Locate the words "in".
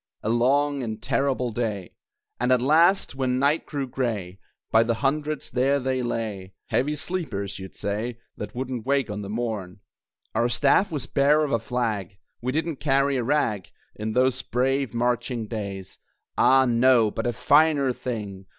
13.95-14.13